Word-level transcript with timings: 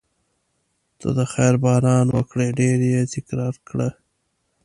ته 0.99 1.07
د 1.17 1.19
خیر 1.33 1.55
باران 1.63 2.05
وکړې 2.17 2.47
ډېر 2.59 2.79
یې 2.91 3.01
تکرار 3.13 3.55
کړه. 3.67 3.89